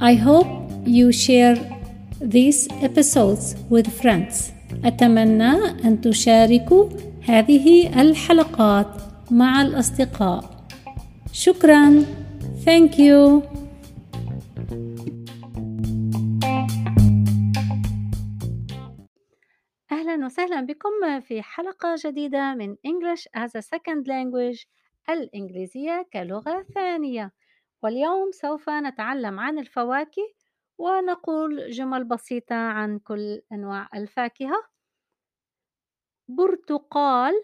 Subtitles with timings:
[0.00, 0.46] I hope
[0.86, 1.56] you share
[2.20, 4.52] these episodes with friends.
[4.84, 5.52] أتمنى
[5.84, 6.88] أن تشاركوا
[7.22, 8.86] هذه الحلقات
[9.30, 10.66] مع الأصدقاء.
[11.32, 12.04] شكرا.
[12.64, 13.42] Thank you.
[19.92, 24.66] أهلا وسهلا بكم في حلقة جديدة من English as a Second Language
[25.10, 27.32] الإنجليزية كلغة ثانية.
[27.82, 30.34] واليوم سوف نتعلم عن الفواكه
[30.78, 34.68] ونقول جمل بسيطة عن كل أنواع الفاكهة.
[36.28, 37.34] برتقال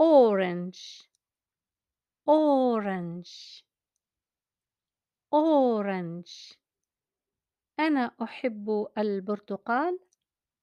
[0.00, 1.10] orange.
[2.28, 3.64] Orange.
[5.34, 6.56] Orange.
[7.80, 9.98] أنا أحب البرتقال.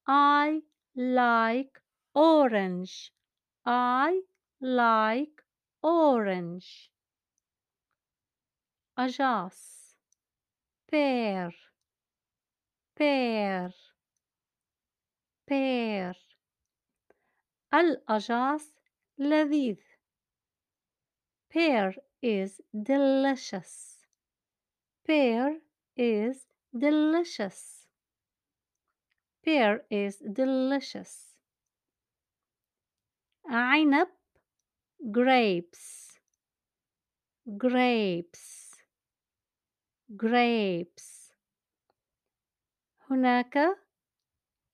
[0.08, 0.62] I
[0.96, 1.82] like
[2.16, 3.12] orange.
[3.66, 4.22] I
[4.62, 5.47] like
[5.83, 6.89] orange
[8.97, 9.73] أجاص
[10.91, 11.51] pear
[12.95, 13.73] pear
[15.47, 16.15] pear
[17.73, 18.65] الأجاص
[19.17, 19.77] لذيذ
[21.49, 23.97] pear is delicious
[25.05, 25.59] pear
[25.97, 27.87] is delicious
[29.43, 31.35] pear is delicious
[33.49, 34.07] عنب
[35.11, 36.19] grapes
[37.57, 38.71] grapes
[40.15, 41.31] grapes
[43.09, 43.77] هناك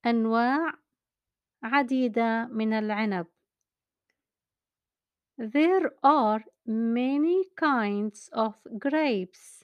[0.05, 0.73] أنواع
[1.63, 3.27] عديدة من العنب
[5.39, 9.63] There are many kinds of grapes.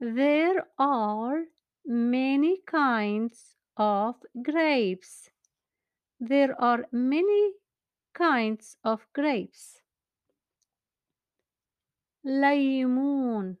[0.00, 1.44] There are
[1.86, 5.30] many kinds of grapes.
[6.18, 7.52] There are many
[8.16, 9.82] kinds of grapes.
[12.24, 13.56] ليمون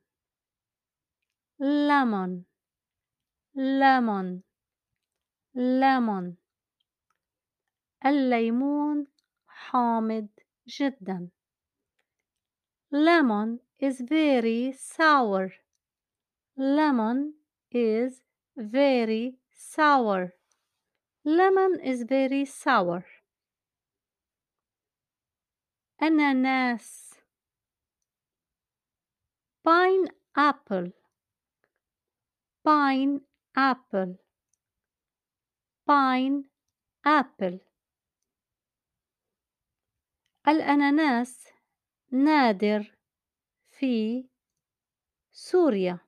[1.58, 2.44] lemon
[3.56, 4.42] lemon
[5.54, 6.36] lemon
[8.06, 9.06] الليمون
[9.46, 10.28] حامض
[10.66, 11.30] جدا
[12.92, 15.52] lemon is very sour
[16.56, 17.34] lemon
[17.72, 18.22] is
[18.56, 20.34] very sour
[21.24, 23.04] lemon is very sour
[26.02, 27.14] أناناس
[29.64, 30.92] pineapple
[32.64, 34.18] pineapple
[35.86, 37.58] pineapple
[40.48, 41.48] الأناناس
[42.12, 42.96] نادر
[43.70, 44.28] في
[45.32, 45.98] سوريا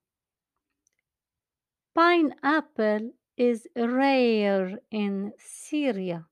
[1.94, 6.26] pineapple is rare in Syria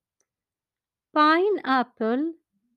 [1.15, 2.35] pineapple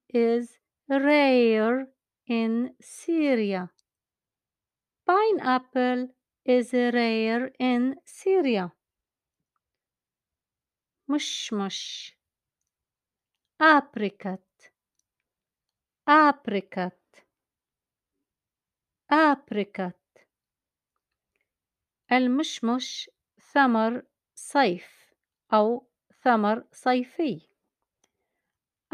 [0.09, 0.58] is
[0.90, 1.86] rare
[2.26, 3.70] in Syria
[5.06, 6.08] pineapple
[6.44, 8.70] is rare in Syria
[11.08, 12.12] مشمش
[13.62, 14.70] apricot
[16.08, 17.22] apricot
[19.12, 19.94] apricot
[22.12, 23.10] المشمش
[23.52, 24.02] ثمر
[24.34, 25.14] صيف
[25.52, 25.86] أو
[26.24, 27.48] ثمر صيفي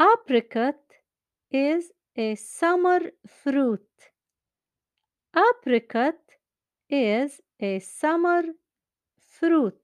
[0.01, 0.86] apricot
[1.51, 3.87] is a summer fruit
[5.35, 6.19] apricot
[6.89, 8.43] is a summer
[9.17, 9.79] fruit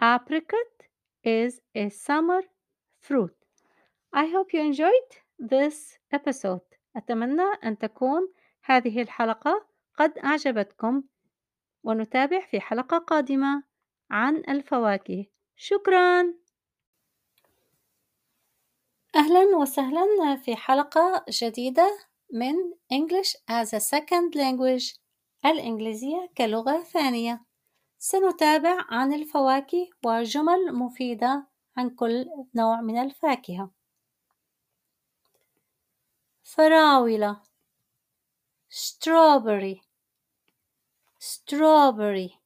[0.00, 0.72] apricot
[1.24, 2.42] is a summer
[3.00, 3.34] fruit
[4.12, 6.60] I hope you enjoyed this episode
[6.96, 8.32] أتمنى أن تكون
[8.64, 11.02] هذه الحلقة قد أعجبتكم
[11.84, 13.62] ونتابع في حلقة قادمة
[14.10, 16.34] عن الفواكه شكرا
[19.16, 21.98] أهلا وسهلا في حلقة جديدة
[22.32, 22.54] من
[22.92, 24.98] English as a Second Language
[25.46, 27.44] الإنجليزية كلغة ثانية.
[27.98, 31.46] سنتابع عن الفواكه وجمل مفيدة
[31.76, 33.70] عن كل نوع من الفاكهة.
[36.42, 37.42] فراولة.
[38.70, 39.80] strawberry.
[41.20, 42.38] strawberry.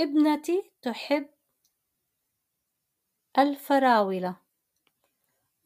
[0.00, 1.33] ابنتي تحب
[3.37, 4.35] الفراولة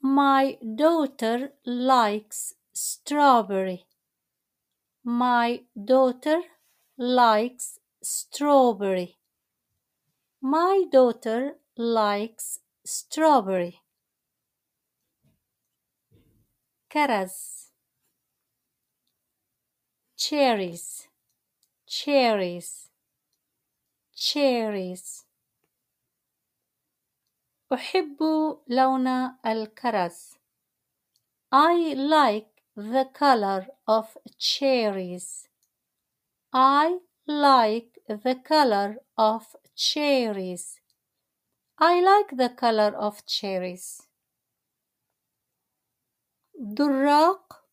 [0.02, 3.86] My daughter likes strawberry.
[5.04, 6.42] My daughter
[6.98, 9.18] likes strawberry.
[10.42, 13.84] My daughter likes strawberry.
[16.94, 17.72] كرز
[20.16, 21.08] cherries
[21.88, 22.90] cherries
[24.16, 25.26] cherries
[27.74, 28.18] أحب
[28.68, 29.08] لون
[29.46, 30.38] الكرز
[31.52, 35.48] I like the color of cherries.
[36.52, 40.80] I like the color of cherries.
[41.78, 44.08] I like the color of cherries.
[46.60, 47.64] دراق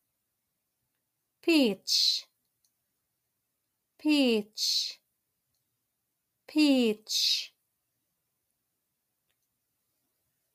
[1.41, 2.27] peach
[3.97, 4.99] peach
[6.47, 7.53] peach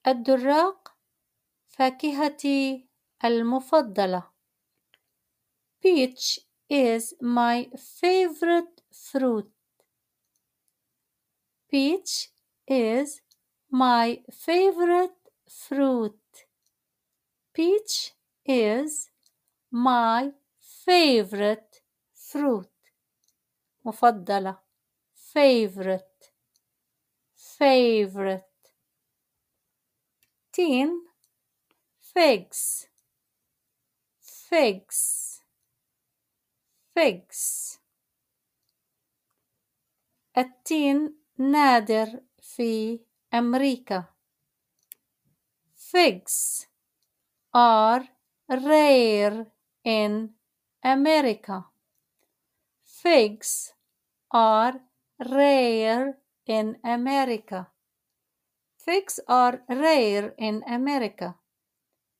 [0.07, 0.98] الدراق
[1.68, 2.88] فاكهتي
[3.25, 4.31] المفضلة.
[5.81, 6.39] Peach
[6.69, 9.51] is my favorite fruit.
[11.69, 12.30] Peach
[12.68, 13.21] is
[13.69, 16.45] my favorite fruit.
[17.53, 18.13] Peach
[18.45, 19.09] is
[19.71, 21.81] my favorite
[22.13, 22.69] fruit.
[23.86, 24.59] مفضلة
[25.33, 26.31] favorite
[27.36, 28.50] favorite
[30.53, 31.06] تين
[32.00, 32.87] figs
[34.21, 35.41] figs
[36.94, 37.79] figs
[40.38, 43.00] التين نادر في
[43.35, 44.17] أمريكا
[45.97, 46.67] figs
[47.55, 48.05] are
[48.49, 49.47] rare
[49.85, 50.31] in
[50.83, 51.65] America.
[52.85, 53.73] Figs
[54.31, 54.81] are
[55.19, 57.69] rare in America.
[58.86, 61.36] Figs are rare in America.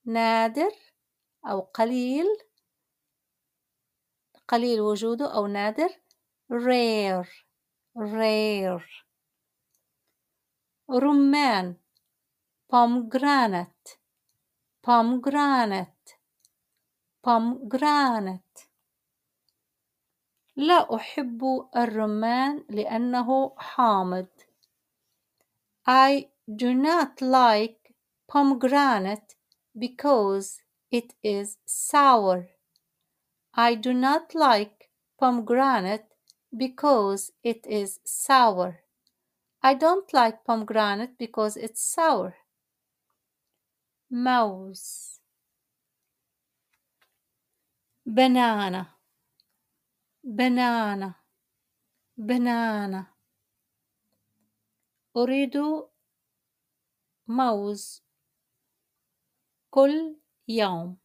[0.06, 0.72] نادر
[1.46, 2.26] أو قليل
[4.48, 5.90] قليل وجوده أو نادر
[6.52, 7.28] rare
[7.98, 8.84] rare
[10.90, 11.76] رمان
[12.74, 13.98] pomegranate
[14.88, 16.18] pomegranate
[17.28, 18.68] pomegranate
[20.56, 24.28] لا أحب الرمان لأنه حامض
[25.88, 27.95] I do not like
[28.29, 29.35] pomegranate
[29.79, 30.61] because
[30.91, 32.49] it is sour.
[33.55, 36.07] I do not like pomegranate
[36.57, 38.81] because it is sour.
[39.63, 42.37] I don't like pomegranate because it's sour.
[44.11, 45.21] Mouse
[48.07, 48.95] banana
[50.23, 51.17] banana
[52.17, 53.17] banana
[55.17, 55.57] أريد
[57.38, 58.04] موز
[59.70, 60.16] كل
[60.48, 60.98] يوم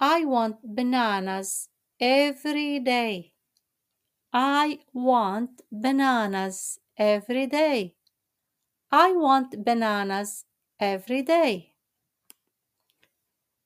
[0.00, 1.68] I want bananas
[1.98, 3.32] every day.
[4.32, 7.94] I want bananas every day.
[8.92, 10.44] I want bananas
[10.78, 11.74] every day.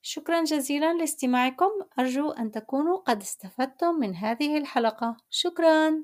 [0.01, 6.03] شكرا جزيلا لاستماعكم أرجو أن تكونوا قد استفدتم من هذه الحلقة شكرا